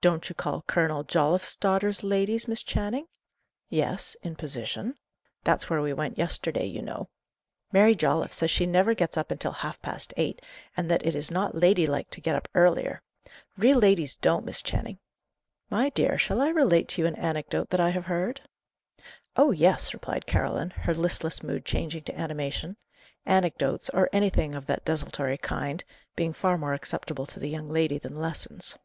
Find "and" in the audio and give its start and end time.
10.76-10.90